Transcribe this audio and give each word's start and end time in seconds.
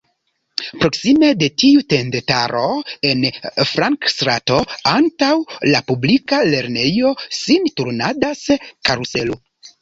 Proksime 0.83 1.27
de 1.41 1.49
tiu 1.63 1.83
tendetaro, 1.93 2.63
en 3.09 3.21
flankstrato 3.73 4.57
antaŭ 4.93 5.29
la 5.75 5.83
publika 5.93 6.41
lernejo 6.55 7.13
sin 7.43 7.71
turnadas 7.77 8.43
karuselo. 8.91 9.39